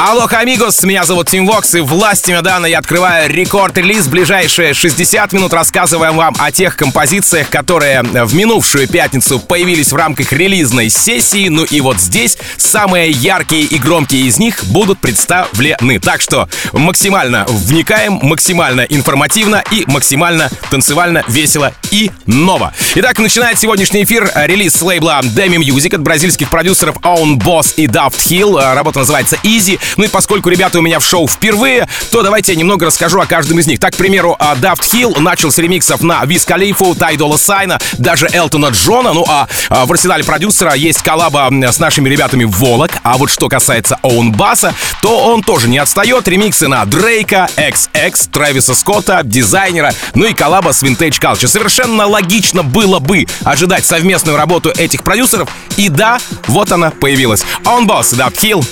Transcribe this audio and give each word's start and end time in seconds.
Hola, 0.00 0.28
amigos, 0.30 0.84
меня 0.84 1.04
зовут 1.04 1.28
Тим 1.28 1.44
Вокс, 1.44 1.74
и 1.74 1.80
властью 1.80 2.24
мне 2.24 2.40
данной 2.40 2.66
я 2.68 2.78
открываю 2.78 3.28
рекорд-релиз. 3.28 4.06
Ближайшие 4.06 4.72
60 4.72 5.32
минут 5.32 5.52
рассказываем 5.52 6.16
вам 6.16 6.36
о 6.38 6.52
тех 6.52 6.76
композициях, 6.76 7.50
которые 7.50 8.02
в 8.02 8.32
минувшую 8.32 8.86
пятницу 8.86 9.40
появились 9.40 9.90
в 9.90 9.96
рамках 9.96 10.32
релизной 10.32 10.88
сессии. 10.88 11.48
Ну 11.48 11.64
и 11.64 11.80
вот 11.80 11.98
здесь 11.98 12.38
самые 12.56 13.10
яркие 13.10 13.64
и 13.64 13.76
громкие 13.76 14.26
из 14.26 14.38
них 14.38 14.64
будут 14.66 15.00
представлены. 15.00 15.98
Так 15.98 16.20
что 16.20 16.48
максимально 16.72 17.44
вникаем, 17.48 18.20
максимально 18.22 18.82
информативно 18.82 19.64
и 19.72 19.82
максимально 19.88 20.48
танцевально, 20.70 21.24
весело 21.26 21.74
и 21.90 22.12
ново. 22.24 22.72
Итак, 22.94 23.18
начинает 23.18 23.58
сегодняшний 23.58 24.04
эфир 24.04 24.30
релиз 24.36 24.74
с 24.74 24.82
лейбла 24.82 25.22
Demi 25.24 25.56
Music 25.56 25.96
от 25.96 26.02
бразильских 26.02 26.50
продюсеров 26.50 26.98
Own 26.98 27.36
Boss 27.36 27.74
и 27.76 27.86
Daft 27.86 28.18
Hill. 28.28 28.74
Работа 28.74 29.00
называется 29.00 29.36
Easy. 29.42 29.80
Ну 29.96 30.04
и 30.04 30.08
поскольку 30.08 30.48
ребята 30.48 30.78
у 30.78 30.82
меня 30.82 30.98
в 30.98 31.06
шоу 31.06 31.28
впервые, 31.28 31.88
то 32.10 32.22
давайте 32.22 32.52
я 32.52 32.58
немного 32.58 32.86
расскажу 32.86 33.20
о 33.20 33.26
каждом 33.26 33.58
из 33.58 33.66
них. 33.66 33.80
Так, 33.80 33.94
к 33.94 33.96
примеру, 33.96 34.36
Daft 34.38 34.82
Hill 34.92 35.18
начал 35.20 35.50
с 35.50 35.58
ремиксов 35.58 36.02
на 36.02 36.24
Виз 36.24 36.44
Калифу, 36.44 36.94
Тай 36.94 37.16
Дола 37.16 37.36
Сайна, 37.36 37.78
даже 37.98 38.28
Элтона 38.32 38.68
Джона. 38.68 39.12
Ну 39.12 39.24
а, 39.28 39.48
а 39.68 39.86
в 39.86 39.92
арсенале 39.92 40.24
продюсера 40.24 40.74
есть 40.74 41.02
коллаба 41.02 41.48
с 41.50 41.78
нашими 41.78 42.08
ребятами 42.08 42.44
Волок. 42.44 42.92
А 43.02 43.16
вот 43.16 43.30
что 43.30 43.48
касается 43.48 43.98
Оун 44.02 44.32
Баса, 44.32 44.74
то 45.02 45.24
он 45.24 45.42
тоже 45.42 45.68
не 45.68 45.78
отстает. 45.78 46.26
Ремиксы 46.28 46.68
на 46.68 46.84
Дрейка, 46.84 47.48
XX, 47.56 48.30
Трэвиса 48.30 48.74
Скотта, 48.74 49.20
дизайнера, 49.24 49.92
ну 50.14 50.26
и 50.26 50.34
коллаба 50.34 50.72
с 50.72 50.82
Vintage 50.82 51.20
Culture. 51.20 51.48
Совершенно 51.48 52.06
логично 52.06 52.62
было 52.62 52.98
бы 52.98 53.26
ожидать 53.44 53.84
совместную 53.84 54.36
работу 54.36 54.70
этих 54.70 55.02
продюсеров. 55.02 55.48
И 55.76 55.88
да, 55.88 56.18
вот 56.46 56.72
она 56.72 56.90
появилась. 56.90 57.44
Он 57.64 57.86
Boss, 57.86 58.14
Daft 58.16 58.40
Hill, 58.42 58.64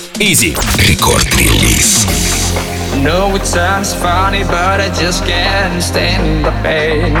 Easy. 1.06 1.06
Рекорд-релиз. 1.06 2.06
No, 3.02 3.34
it 3.36 3.46
sounds 3.46 3.94
funny, 3.94 4.44
but 4.44 4.80
I 4.80 4.88
just 4.90 5.24
can't 5.24 5.82
stand 5.82 6.44
the 6.44 6.52
pain. 6.62 7.14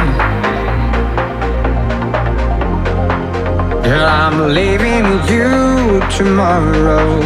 Girl, 3.82 4.06
I'm 4.06 4.54
leaving 4.54 5.06
you 5.28 6.00
tomorrow. 6.16 7.20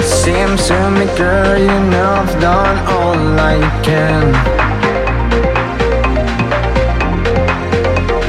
Seems 0.00 0.66
to 0.68 0.90
me, 0.90 1.06
girl, 1.16 1.58
you 1.58 1.78
know 1.90 2.22
I've 2.22 2.40
done 2.40 2.78
all 2.86 3.40
I 3.40 3.58
can. 3.82 4.24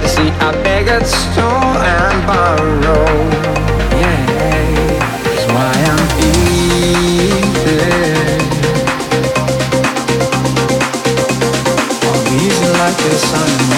See, 0.08 0.30
I 0.48 0.52
beg 0.64 0.88
at 0.88 1.06
store 1.06 1.78
and 1.98 2.28
borrow. 2.28 3.37
Sun 13.17 13.78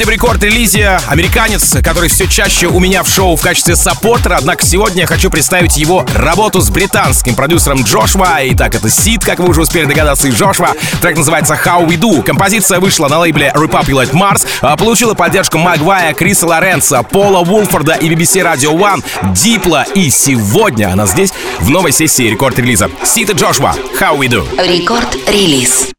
в 0.00 0.08
рекорд-релизе 0.08 0.98
американец, 1.06 1.76
который 1.82 2.08
все 2.08 2.26
чаще 2.26 2.66
у 2.66 2.80
меня 2.80 3.02
в 3.02 3.08
шоу 3.08 3.36
в 3.36 3.42
качестве 3.42 3.76
саппортера, 3.76 4.36
однако 4.38 4.64
сегодня 4.64 5.02
я 5.02 5.06
хочу 5.06 5.28
представить 5.28 5.76
его 5.76 6.06
работу 6.14 6.60
с 6.60 6.70
британским 6.70 7.34
продюсером 7.34 7.82
Joshwa. 7.82 8.38
Итак, 8.40 8.74
это 8.74 8.88
CID, 8.88 9.22
как 9.24 9.38
вы 9.38 9.48
уже 9.50 9.60
успели 9.60 9.84
догадаться, 9.84 10.28
из 10.28 10.34
Джошуа. 10.34 10.74
Трек 11.02 11.16
называется 11.16 11.54
How 11.62 11.86
We 11.86 11.98
Do. 11.98 12.22
Композиция 12.22 12.80
вышла 12.80 13.08
на 13.08 13.18
лейбле 13.18 13.52
Republic 13.54 14.12
Mars, 14.12 14.46
а, 14.62 14.76
получила 14.76 15.12
поддержку 15.12 15.58
Магвая, 15.58 16.14
Криса 16.14 16.46
Лоренца, 16.46 17.02
Пола 17.02 17.44
Вулфорда 17.44 17.92
и 17.92 18.08
BBC 18.08 18.40
Radio 18.42 18.72
One, 18.72 19.04
Дипла. 19.34 19.84
И 19.94 20.08
сегодня 20.08 20.90
она 20.92 21.06
здесь 21.06 21.34
в 21.60 21.68
новой 21.68 21.92
сессии 21.92 22.30
рекорд-релиза. 22.30 22.90
CID 23.04 23.28
и 23.28 23.32
Joshwa, 23.34 23.74
How 24.00 24.16
We 24.16 24.28
Do. 24.28 24.46
Рекорд-релиз. 24.56 25.91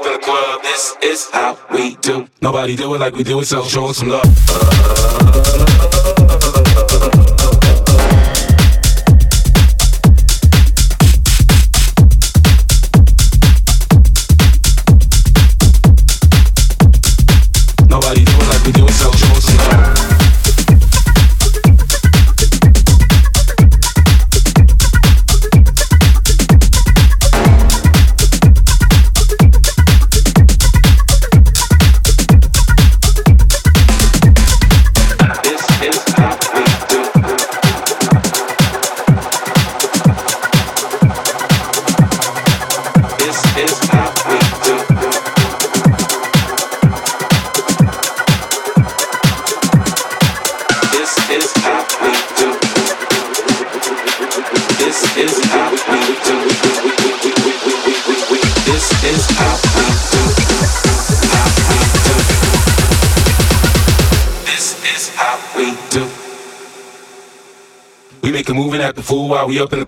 Up 0.00 0.06
in 0.06 0.12
the 0.12 0.18
club. 0.18 0.62
This 0.62 0.96
is 1.02 1.30
how 1.30 1.58
we 1.72 1.96
do. 1.96 2.26
Nobody 2.40 2.76
do 2.76 2.94
it 2.94 2.98
like 2.98 3.14
we 3.14 3.24
do 3.24 3.40
it, 3.40 3.46
so 3.46 3.62
show 3.64 3.86
us 3.86 3.98
some 3.98 4.08
love. 4.08 4.24
We 69.50 69.58
up 69.58 69.72
in 69.72 69.79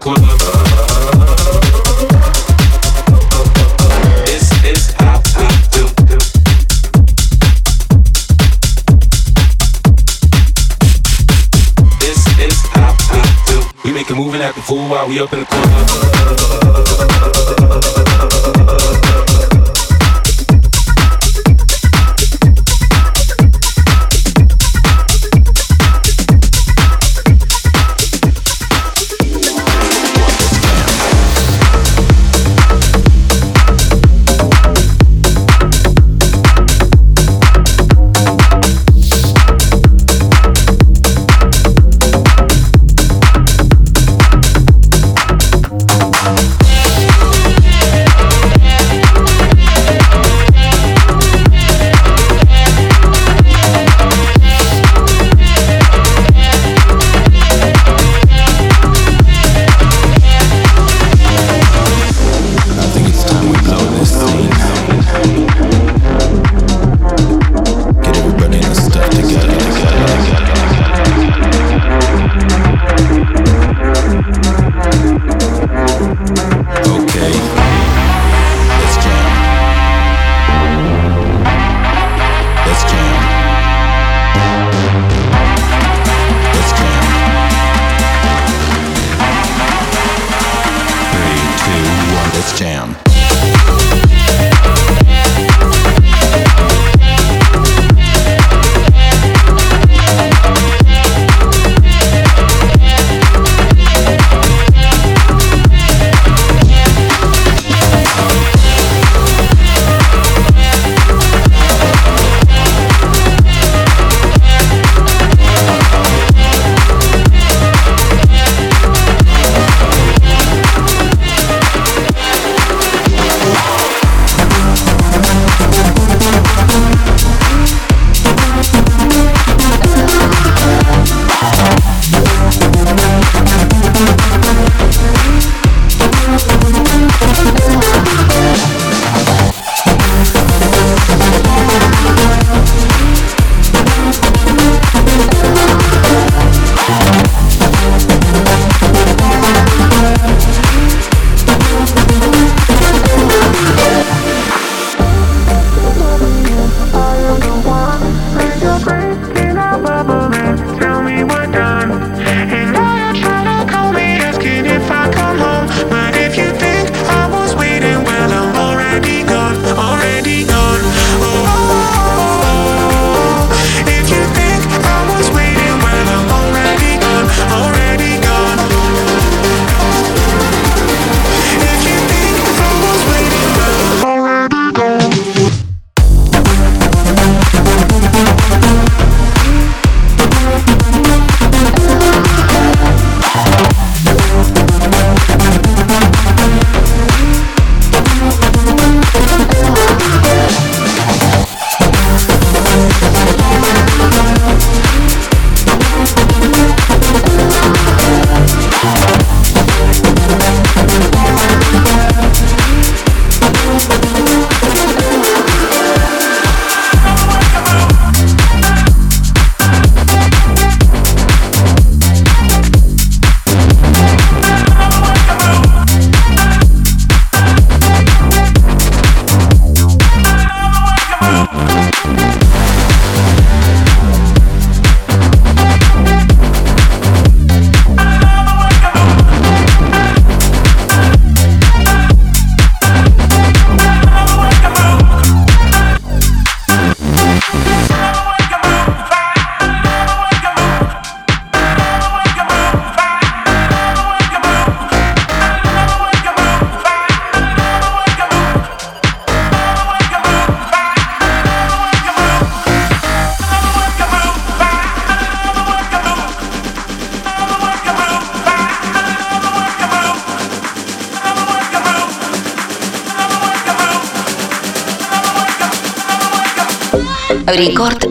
Рекорд-релиз. 277.63 278.02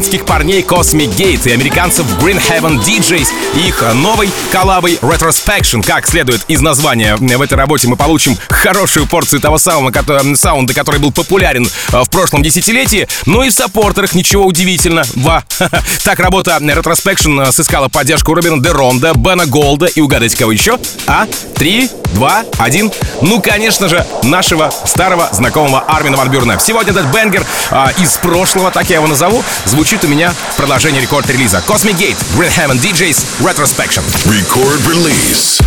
Без 0.00 0.08
этих 0.08 0.24
германских 0.24 0.24
парней 0.50 0.62
Cosmic 0.62 1.14
Gate 1.16 1.48
и 1.48 1.52
американцев 1.52 2.04
Green 2.20 2.40
Heaven 2.40 2.82
DJs 2.82 3.28
и 3.54 3.68
их 3.68 3.84
новой 3.94 4.28
коллабой 4.50 4.98
Retrospection. 5.00 5.80
Как 5.80 6.08
следует 6.08 6.42
из 6.48 6.60
названия 6.60 7.14
в 7.14 7.40
этой 7.40 7.54
работе, 7.54 7.86
мы 7.86 7.94
получим 7.94 8.36
хорошую 8.48 9.06
порцию 9.06 9.40
того 9.40 9.58
самого 9.58 9.92
который, 9.92 10.34
саунда, 10.34 10.74
который 10.74 10.98
был 10.98 11.12
популярен 11.12 11.68
в 11.90 12.10
прошлом 12.10 12.42
десятилетии. 12.42 13.06
Ну 13.26 13.44
и 13.44 13.50
в 13.50 13.52
саппортерах 13.52 14.14
ничего 14.14 14.44
удивительного. 14.44 15.44
Так 16.02 16.18
работа 16.18 16.56
Retrospection 16.60 17.52
сыскала 17.52 17.88
поддержку 17.88 18.34
Робина 18.34 18.60
Де 18.60 18.70
Ронда, 18.70 19.12
Бена 19.14 19.46
Голда 19.46 19.86
и 19.86 20.00
угадайте 20.00 20.36
кого 20.36 20.50
еще? 20.50 20.78
А? 21.06 21.26
Три, 21.54 21.88
два, 22.14 22.42
один. 22.58 22.90
Ну, 23.20 23.40
конечно 23.40 23.88
же, 23.88 24.04
нашего 24.24 24.72
старого 24.84 25.28
знакомого 25.32 25.80
Армина 25.80 26.16
Ван 26.16 26.30
Бюрна. 26.30 26.58
Сегодня 26.58 26.92
этот 26.92 27.06
бенгер 27.06 27.44
а, 27.70 27.92
из 27.98 28.12
прошлого, 28.14 28.70
так 28.70 28.88
я 28.90 28.96
его 28.96 29.06
назову, 29.06 29.44
звучит 29.66 30.02
у 30.04 30.08
меня 30.08 30.32
в 30.39 30.55
продолжении 30.55 31.01
рекорд-релиза. 31.01 31.61
Cosmic 31.67 31.97
Gate, 31.97 32.17
Green 32.37 32.49
Hammond 32.49 32.79
DJs, 32.79 33.25
Retrospection. 33.41 34.03
Record 34.25 34.79
release. 34.87 35.59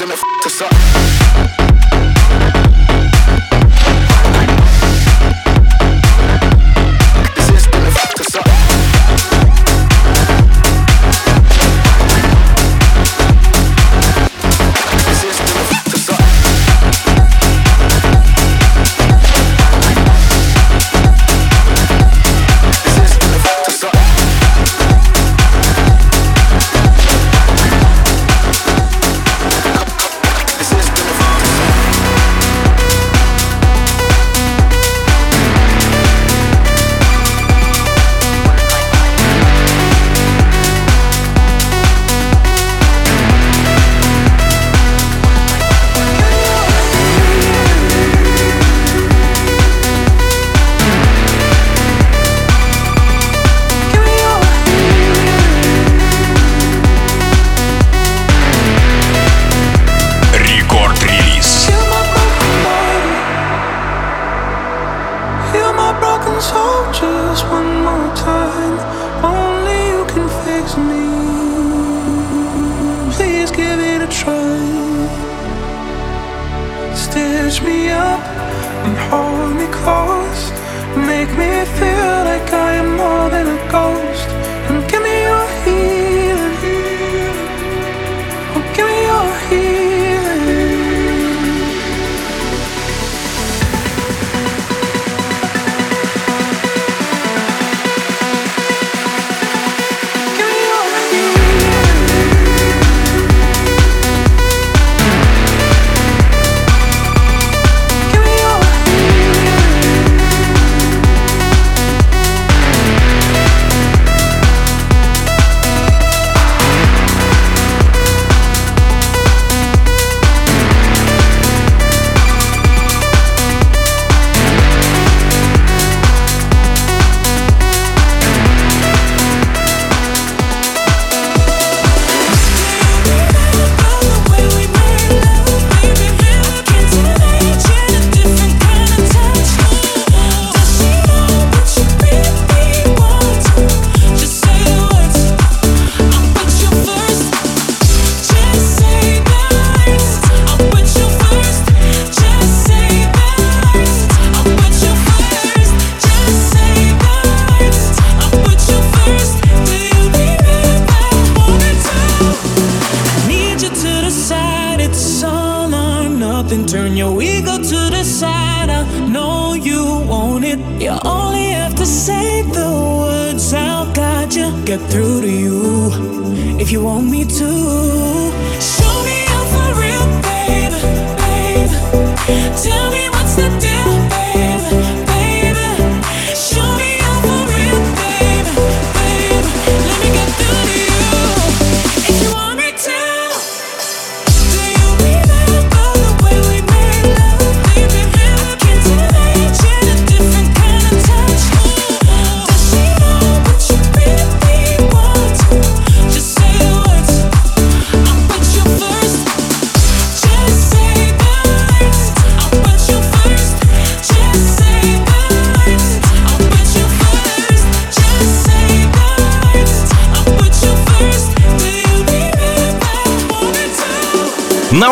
victim, 0.00 0.12
it 0.12 0.18
f- 0.18 0.42
to 0.42 0.50
suck. 0.50 0.89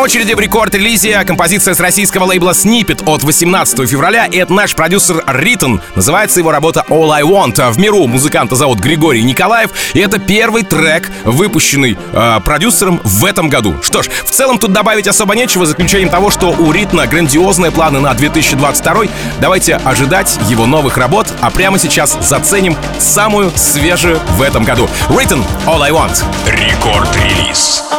очереди 0.09 0.33
в 0.33 0.39
рекорд-релизе 0.39 1.23
композиция 1.23 1.75
с 1.75 1.79
российского 1.79 2.23
лейбла 2.23 2.49
Snippet 2.49 3.03
от 3.05 3.21
18 3.21 3.87
февраля. 3.87 4.25
И 4.25 4.37
это 4.37 4.51
наш 4.51 4.73
продюсер 4.73 5.23
Ритон. 5.27 5.83
Называется 5.93 6.39
его 6.39 6.51
работа 6.51 6.83
All 6.89 7.11
I 7.11 7.21
Want. 7.21 7.61
А 7.61 7.69
в 7.69 7.77
миру 7.77 8.07
музыканта 8.07 8.55
зовут 8.55 8.79
Григорий 8.79 9.21
Николаев. 9.21 9.69
И 9.93 9.99
это 9.99 10.17
первый 10.17 10.63
трек, 10.63 11.11
выпущенный 11.25 11.95
э, 12.11 12.39
продюсером 12.43 12.99
в 13.03 13.23
этом 13.23 13.49
году. 13.49 13.75
Что 13.83 14.01
ж, 14.01 14.09
в 14.25 14.31
целом 14.31 14.57
тут 14.57 14.73
добавить 14.73 15.07
особо 15.07 15.35
нечего, 15.35 15.67
за 15.67 15.73
исключением 15.73 16.09
того, 16.09 16.31
что 16.31 16.55
у 16.57 16.71
Ритна 16.71 17.05
грандиозные 17.05 17.69
планы 17.69 17.99
на 17.99 18.11
2022. 18.15 19.03
Давайте 19.39 19.75
ожидать 19.75 20.39
его 20.49 20.65
новых 20.65 20.97
работ, 20.97 21.27
а 21.39 21.51
прямо 21.51 21.77
сейчас 21.77 22.17
заценим 22.19 22.75
самую 22.97 23.51
свежую 23.55 24.19
в 24.37 24.41
этом 24.41 24.63
году. 24.63 24.89
Ритон 25.09 25.45
All 25.67 25.83
I 25.83 25.91
Want. 25.91 26.23
Рекорд-релиз. 26.47 27.98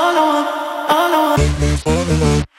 fall 1.81 1.95
love. 1.95 2.50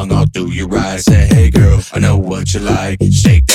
song, 0.00 0.12
I'll 0.12 0.26
do 0.26 0.50
you 0.50 0.66
right. 0.66 1.00
Say, 1.00 1.26
hey 1.26 1.50
girl, 1.50 1.80
I 1.92 1.98
know 1.98 2.16
what 2.16 2.54
you 2.54 2.60
like. 2.60 2.98
Shake 3.10 3.49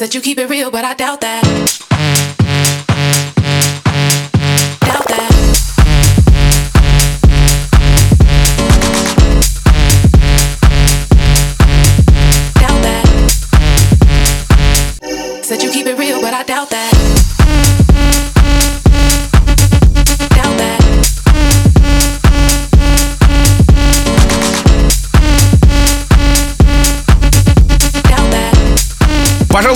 Said 0.00 0.14
you 0.14 0.22
keep 0.22 0.38
it 0.38 0.48
real, 0.48 0.70
but 0.70 0.82
I 0.82 0.94
doubt 0.94 1.20
that. 1.20 1.89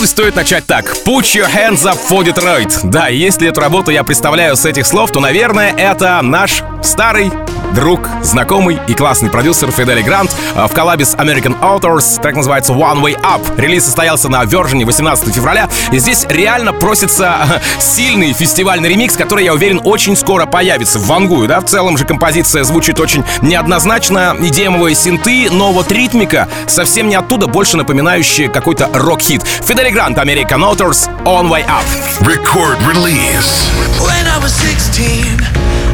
Пожалуй, 0.04 0.08
стоит 0.08 0.36
начать 0.36 0.66
так. 0.66 0.84
Put 1.06 1.22
your 1.34 1.46
hands 1.48 1.84
up 1.84 1.98
for 2.10 2.22
Detroit. 2.22 2.80
Да, 2.84 3.08
если 3.08 3.48
эту 3.48 3.60
работу 3.62 3.90
я 3.90 4.04
представляю 4.04 4.54
с 4.54 4.66
этих 4.66 4.86
слов, 4.86 5.10
то, 5.10 5.20
наверное, 5.20 5.74
это 5.74 6.20
наш 6.22 6.62
старый 6.82 7.32
друг, 7.74 8.08
знакомый 8.22 8.78
и 8.86 8.94
классный 8.94 9.28
продюсер 9.28 9.70
Фидели 9.70 10.00
Грант 10.00 10.34
э, 10.54 10.66
в 10.66 10.72
коллабе 10.72 11.04
с 11.04 11.14
American 11.16 11.58
Authors, 11.60 12.20
трек 12.22 12.36
называется 12.36 12.72
One 12.72 13.02
Way 13.02 13.20
Up. 13.20 13.60
Релиз 13.60 13.84
состоялся 13.84 14.28
на 14.28 14.42
Virgin 14.44 14.84
18 14.84 15.34
февраля, 15.34 15.68
и 15.90 15.98
здесь 15.98 16.24
реально 16.28 16.72
просится 16.72 17.60
э, 17.60 17.80
сильный 17.80 18.32
фестивальный 18.32 18.88
ремикс, 18.88 19.16
который, 19.16 19.44
я 19.44 19.52
уверен, 19.52 19.80
очень 19.84 20.16
скоро 20.16 20.46
появится 20.46 20.98
в 20.98 21.06
Вангую, 21.06 21.48
да, 21.48 21.60
в 21.60 21.64
целом 21.64 21.98
же 21.98 22.04
композиция 22.04 22.64
звучит 22.64 23.00
очень 23.00 23.24
неоднозначно, 23.42 24.36
идеемовые 24.38 24.94
синты, 24.94 25.48
но 25.50 25.72
вот 25.72 25.90
ритмика 25.90 26.48
совсем 26.68 27.08
не 27.08 27.16
оттуда, 27.16 27.48
больше 27.48 27.76
напоминающая 27.76 28.48
какой-то 28.48 28.88
рок-хит. 28.92 29.42
Фидели 29.42 29.90
Грант, 29.90 30.16
American 30.18 30.60
Authors, 30.60 31.10
On 31.24 31.48
Way 31.48 31.66
Up. 31.66 31.84
Record-release. 32.20 33.68
When 34.00 34.26
I 34.26 34.38
was 34.40 34.54
16, 34.54 35.40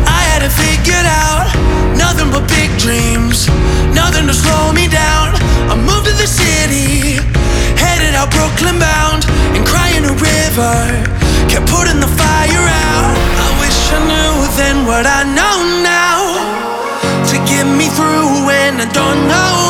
I 0.06 0.20
had 0.30 0.42
it 0.42 0.52
figured 0.52 1.06
out. 1.06 1.59
Nothing 2.20 2.36
but 2.36 2.48
big 2.52 2.68
dreams, 2.76 3.48
nothing 3.96 4.26
to 4.26 4.34
slow 4.34 4.74
me 4.76 4.84
down. 4.88 5.32
I 5.72 5.74
moved 5.74 6.04
to 6.04 6.12
the 6.12 6.28
city, 6.28 7.16
headed 7.80 8.12
out 8.12 8.28
Brooklyn 8.28 8.76
bound, 8.76 9.24
and 9.56 9.64
crying 9.64 10.04
a 10.04 10.12
river. 10.12 10.76
Kept 11.48 11.64
putting 11.72 11.96
the 11.96 12.12
fire 12.20 12.66
out. 12.92 13.16
I 13.16 13.48
wish 13.64 13.80
I 13.96 14.04
knew 14.04 14.36
then 14.60 14.84
what 14.84 15.08
I 15.08 15.24
know 15.32 15.64
now. 15.80 16.20
To 17.32 17.36
get 17.48 17.64
me 17.64 17.88
through 17.88 18.44
when 18.44 18.84
I 18.84 18.88
don't 18.92 19.24
know 19.24 19.69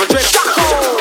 have 0.00 0.08
a 0.08 0.12
dread. 0.12 0.99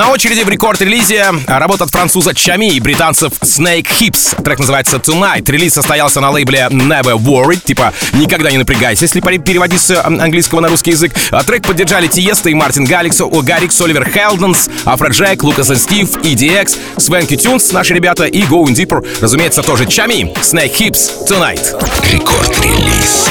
На 0.00 0.08
очереди 0.08 0.40
в 0.40 0.48
рекорд-релизе 0.48 1.26
работа 1.46 1.84
от 1.84 1.90
француза 1.90 2.34
Tchami 2.34 2.70
и 2.70 2.80
британцев 2.80 3.34
Snake 3.42 3.86
Hips. 4.00 4.42
Трек 4.42 4.58
называется 4.58 4.96
Tonight. 4.96 5.44
Релиз 5.46 5.74
состоялся 5.74 6.22
на 6.22 6.30
лейбле 6.30 6.68
Never 6.70 7.18
Worried, 7.18 7.62
типа 7.62 7.92
«Никогда 8.14 8.50
не 8.50 8.56
напрягайся», 8.56 9.04
если 9.04 9.20
переводить 9.20 9.82
с 9.82 10.02
английского 10.02 10.60
на 10.60 10.68
русский 10.68 10.92
язык. 10.92 11.12
А 11.30 11.42
трек 11.42 11.66
поддержали 11.66 12.06
Тиесто 12.06 12.48
и 12.48 12.54
Мартин 12.54 12.86
Галикс, 12.86 13.20
Гаррикс, 13.20 13.78
Оливер 13.78 14.08
Хелденс, 14.10 14.70
Афро 14.86 15.10
Джек, 15.10 15.42
Лукас 15.42 15.70
и 15.70 15.76
Стив, 15.76 16.08
EDX, 16.08 16.78
Swanky 16.96 17.36
Tunes, 17.36 17.70
наши 17.72 17.92
ребята, 17.92 18.24
и 18.24 18.40
Going 18.40 18.72
Deeper, 18.72 19.06
разумеется, 19.20 19.62
тоже 19.62 19.84
Tchami, 19.84 20.32
Snake 20.40 20.78
Hips, 20.78 21.28
Tonight. 21.28 21.78
Рекорд-релиз. 22.10 23.28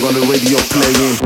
song 0.00 0.08
on 0.08 0.14
the 0.14 0.20
radio 0.30 0.58
playing. 0.68 1.18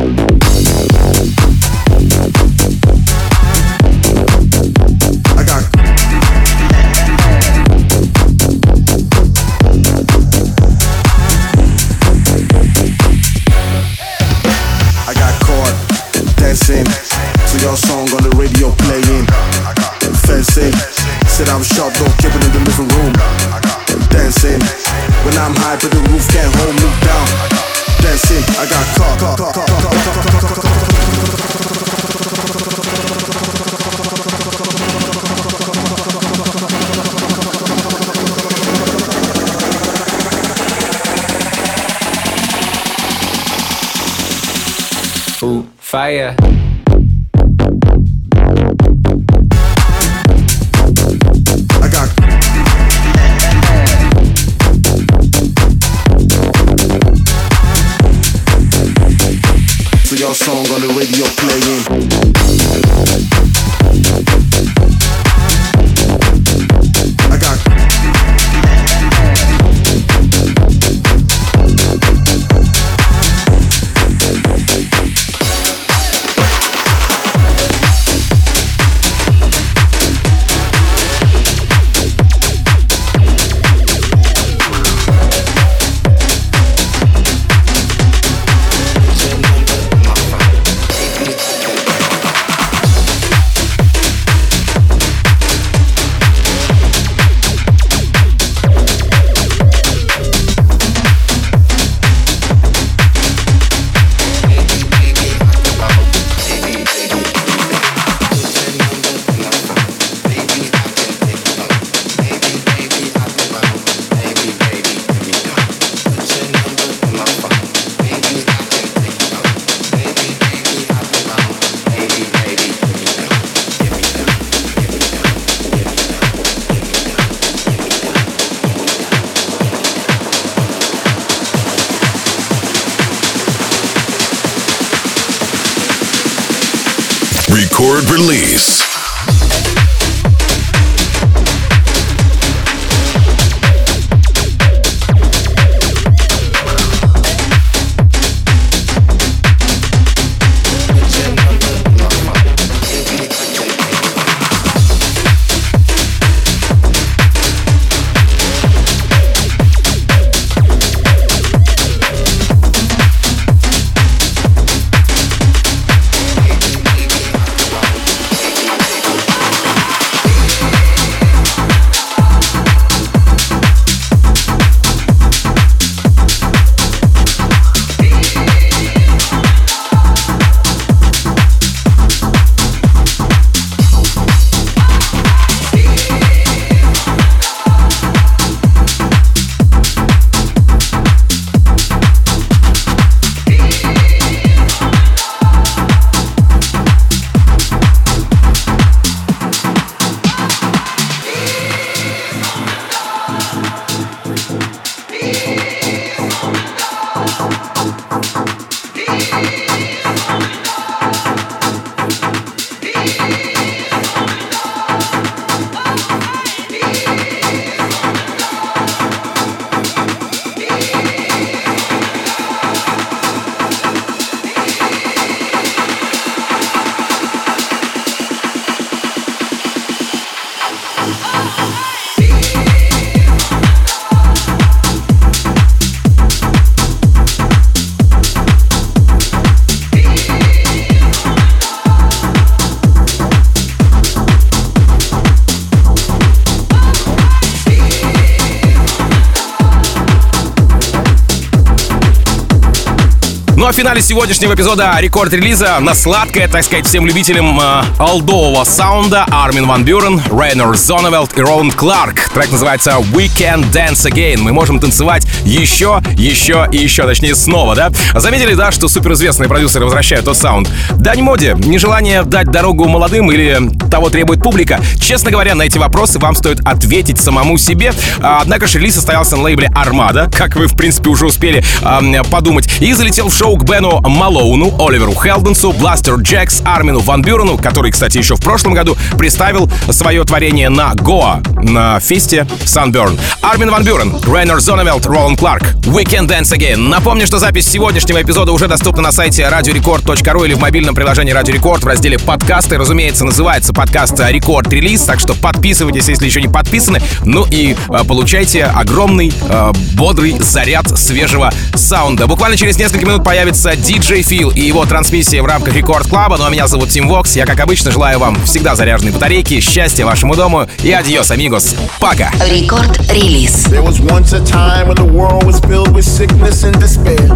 В 253.73 253.75
финале 253.75 254.03
сегодняшнего 254.03 254.55
эпизода 254.55 254.95
рекорд-релиза 254.99 255.79
на 255.81 255.95
сладкое, 255.95 256.47
так 256.47 256.63
сказать, 256.63 256.87
всем 256.87 257.07
любителям 257.07 257.59
э, 257.59 257.83
олдового 257.99 258.65
саунда 258.65 259.25
Армин 259.31 259.67
Ван 259.67 259.83
Бюрен, 259.83 260.21
Рейнер 260.31 260.77
Зоневелд 260.77 261.39
и 261.39 261.41
Роланд 261.41 261.75
Кларк. 261.75 262.29
Трек 262.35 262.53
называется 262.53 262.97
We 263.15 263.31
Can 263.35 263.65
Dance 263.73 264.05
Again. 264.13 264.41
Мы 264.41 264.53
можем 264.53 264.79
танцевать 264.79 265.27
еще, 265.47 266.03
еще 266.13 266.69
и 266.71 266.77
еще, 266.77 267.05
точнее 267.05 267.35
снова, 267.35 267.75
да? 267.75 267.91
Заметили, 268.15 268.53
да, 268.53 268.73
что 268.73 268.89
суперизвестные 268.89 269.49
продюсеры 269.49 269.87
возвращают 269.87 270.27
тот 270.27 270.37
саунд? 270.37 270.69
Дань 270.97 271.23
моде, 271.23 271.57
нежелание 271.57 272.25
дать 272.25 272.49
дорогу 272.49 272.87
молодым 272.89 273.33
или 273.33 273.59
того 273.91 274.11
требует 274.11 274.43
публика? 274.43 274.81
Честно 275.01 275.31
говоря, 275.31 275.55
на 275.55 275.63
эти 275.63 275.79
вопросы 275.79 276.19
вам 276.19 276.35
стоит 276.35 276.61
ответить 276.67 277.19
самому 277.19 277.57
себе. 277.57 277.95
А, 278.21 278.41
однако 278.43 278.67
же 278.67 278.81
релиз 278.81 278.97
состоялся 278.97 279.37
на 279.37 279.45
лейбле 279.45 279.71
Армада, 279.75 280.31
как 280.37 280.57
вы, 280.57 280.67
в 280.67 280.77
принципе, 280.77 281.09
уже 281.09 281.25
успели 281.25 281.65
э, 281.81 282.23
подумать, 282.31 282.69
и 282.81 282.93
залетел 282.93 283.31
в 283.31 283.35
шоу 283.35 283.62
Бену 283.63 284.01
Малоуну, 284.01 284.75
Оливеру 284.79 285.15
Хелденсу, 285.15 285.73
Blasterjaxx, 285.73 286.63
Армину 286.65 287.01
Ван 287.01 287.23
Бюрену, 287.23 287.57
который, 287.57 287.91
кстати, 287.93 288.19
еще 288.19 288.35
в 288.35 288.41
прошлом 288.41 288.75
году 288.75 288.97
представил 289.17 289.71
свое 289.91 290.25
творение 290.25 290.69
на 290.69 290.95
Гоа, 290.95 291.41
на 291.63 292.01
фесте 292.01 292.47
Sunburn. 292.65 293.19
Армин 293.41 293.71
Ван 293.71 293.85
Бюрен, 293.85 294.15
Рейнер 294.27 294.61
Зоневелд, 294.61 295.07
Роланд 295.07 295.39
Кларк. 295.39 295.63
We 295.83 296.05
Can 296.05 296.27
Dance 296.27 296.57
Again. 296.57 296.77
Напомню, 296.89 297.27
что 297.27 297.39
запись 297.39 297.69
сегодняшнего 297.69 298.23
эпизода 298.23 298.53
уже 298.53 298.67
доступна 298.67 299.03
на 299.03 299.13
сайте 299.13 299.43
radiorecord.ru 299.43 300.45
или 300.47 300.55
в 300.55 300.61
мобильном 300.61 300.95
приложении 300.95 301.35
Radio 301.35 301.55
Record 301.61 301.81
в 301.81 301.87
разделе 301.87 302.19
подкасты. 302.19 302.79
Разумеется, 302.79 303.25
называется 303.25 303.73
подкаст 303.73 304.19
Рекорд 304.19 304.73
Релиз, 304.73 305.03
так 305.03 305.21
что 305.21 305.35
подписывайтесь, 305.35 306.09
если 306.09 306.27
еще 306.27 306.41
не 306.41 306.49
подписаны. 306.49 307.01
Ну 307.25 307.47
и 307.51 307.75
э, 307.75 308.05
получайте 308.07 308.65
огромный, 308.65 309.33
э, 309.49 309.73
бодрый 309.95 310.37
заряд 310.41 310.89
свежего 310.99 311.53
саунда. 311.75 312.27
Буквально 312.27 312.57
через 312.57 312.77
несколько 312.77 313.07
минут 313.07 313.25
появится 313.25 313.42
DJ 313.51 314.23
Фил 314.23 314.51
и 314.51 314.61
его 314.61 314.85
трансмиссия 314.85 315.43
в 315.43 315.47
рамках 315.47 315.75
Рекорд 315.75 316.07
Клаба. 316.07 316.37
Ну 316.37 316.45
а 316.45 316.51
меня 316.51 316.69
зовут 316.69 316.91
Тим 316.91 317.09
Вокс. 317.09 317.35
Я, 317.35 317.45
как 317.45 317.59
обычно, 317.59 317.91
желаю 317.91 318.19
вам 318.19 318.37
всегда 318.45 318.77
заряженной 318.77 319.13
батарейки, 319.13 319.59
счастья 319.61 320.07
вашему 320.07 320.37
дому 320.37 320.67
и 320.83 320.93
adiós, 320.93 321.31
amigos. 321.31 321.75
Пока! 321.99 322.31
Рекорд-релиз. 322.49 323.67
There 323.67 323.83
was 323.83 324.01
once 324.01 324.33
a 324.33 324.45
time 324.45 324.87
when 324.89 324.97
the 324.97 325.05
world 325.05 325.45
was 325.45 325.59
filled 325.61 325.93
with 325.93 326.05
sickness 326.05 326.63
and 326.63 326.79
despair. 326.81 327.33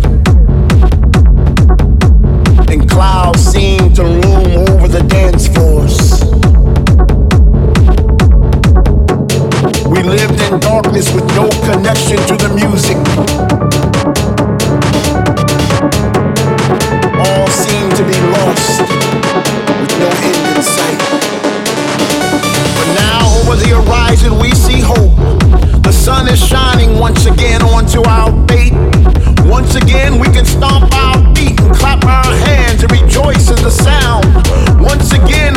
And 2.69 2.89
clouds 2.89 3.45
seemed 3.45 3.97
to 3.97 4.05
loom 4.05 4.69
over 4.69 4.87
the 4.87 5.03
dance 5.09 5.49
floors. 5.49 6.23
We 9.87 10.03
lived 10.03 10.41
in 10.53 10.61
darkness 10.61 11.13
with 11.13 11.27
no 11.35 11.49
connection 11.65 12.19
to 12.29 12.37
the 12.37 12.55
music. 12.55 13.66
Be 18.07 18.21
lost 18.31 18.81
with 19.81 19.99
no 19.99 20.07
end 20.07 20.57
in 20.57 20.63
sight. 20.63 20.99
But 22.79 22.89
now 22.95 23.27
over 23.43 23.57
the 23.57 23.75
horizon 23.75 24.39
we 24.39 24.53
see 24.53 24.81
hope. 24.81 25.17
The 25.83 25.93
sun 25.93 26.29
is 26.29 26.39
shining 26.39 26.99
once 26.99 27.27
again 27.27 27.63
onto 27.63 28.03
our 28.03 28.31
fate. 28.47 28.75
Once 29.45 29.75
again 29.75 30.19
we 30.21 30.29
can 30.29 30.45
stomp 30.45 30.93
our 30.95 31.19
feet 31.35 31.59
and 31.61 31.75
clap 31.75 32.05
our 32.05 32.33
hands 32.47 32.83
and 32.85 32.93
rejoice 32.93 33.51
in 33.51 33.61
the 33.63 33.71
sound. 33.71 34.25
Once 34.81 35.13
again 35.13 35.56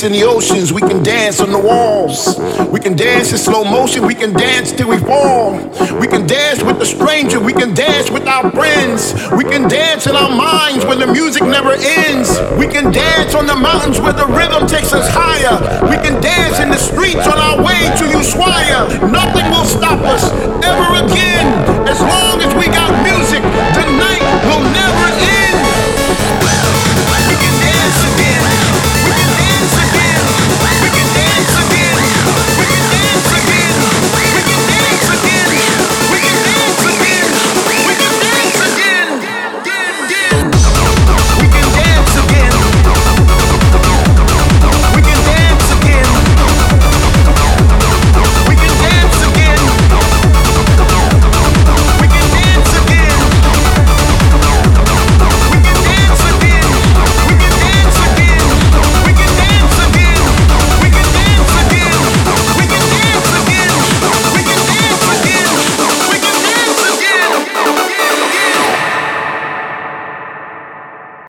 dance 0.00 0.12
in 0.14 0.18
the 0.18 0.26
oceans, 0.26 0.72
we 0.72 0.80
can 0.80 1.02
dance 1.02 1.40
on 1.40 1.52
the 1.52 1.58
walls. 1.58 2.38
We 2.70 2.80
can 2.80 2.96
dance 2.96 3.32
in 3.32 3.38
slow 3.38 3.64
motion, 3.64 4.06
we 4.06 4.14
can 4.14 4.32
dance 4.32 4.72
till 4.72 4.88
we 4.88 4.98
fall. 4.98 5.52
We 6.00 6.06
can 6.06 6.26
dance 6.26 6.62
with 6.62 6.78
the 6.78 6.86
stranger, 6.86 7.38
we 7.38 7.52
can 7.52 7.74
dance 7.74 8.10
with 8.10 8.26
our 8.26 8.50
friends. 8.52 9.12
We 9.36 9.44
can 9.44 9.68
dance 9.68 10.06
in 10.06 10.16
our 10.16 10.30
minds 10.30 10.86
when 10.86 10.98
the 10.98 11.06
music 11.06 11.42
never 11.42 11.72
ends. 11.72 12.40
We 12.56 12.66
can 12.66 12.92
dance 12.92 13.34
on 13.34 13.46
the 13.46 13.56
mountains 13.56 14.00
where 14.00 14.14
the 14.14 14.26
rhythm 14.26 14.66
takes 14.66 14.92
us 14.92 15.08
higher. 15.12 15.56
We 15.90 15.96
can 15.96 16.20
dance 16.22 16.60
in 16.60 16.70
the 16.70 16.78
streets 16.78 17.26
on 17.26 17.36
our 17.36 17.58
way 17.62 17.80
to 18.00 18.04
Ushuaia. 18.16 19.12
Nothing 19.12 19.50
will 19.50 19.68
stop 19.68 20.00
us 20.00 20.24
ever 20.64 21.04
again. 21.04 21.30